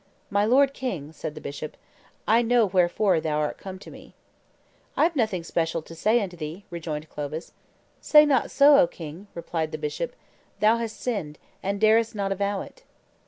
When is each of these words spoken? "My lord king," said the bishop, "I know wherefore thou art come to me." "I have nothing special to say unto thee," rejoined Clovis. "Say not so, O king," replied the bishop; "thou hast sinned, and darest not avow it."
"My 0.31 0.45
lord 0.45 0.73
king," 0.73 1.11
said 1.11 1.35
the 1.35 1.41
bishop, 1.41 1.77
"I 2.27 2.41
know 2.41 2.65
wherefore 2.65 3.21
thou 3.21 3.37
art 3.37 3.59
come 3.59 3.77
to 3.77 3.91
me." 3.91 4.15
"I 4.97 5.03
have 5.03 5.15
nothing 5.15 5.43
special 5.43 5.83
to 5.83 5.93
say 5.93 6.19
unto 6.23 6.35
thee," 6.35 6.65
rejoined 6.71 7.07
Clovis. 7.07 7.51
"Say 7.99 8.25
not 8.25 8.49
so, 8.49 8.79
O 8.79 8.87
king," 8.87 9.27
replied 9.35 9.71
the 9.71 9.77
bishop; 9.77 10.15
"thou 10.59 10.77
hast 10.77 10.99
sinned, 10.99 11.37
and 11.61 11.79
darest 11.79 12.15
not 12.15 12.31
avow 12.31 12.61
it." 12.61 12.81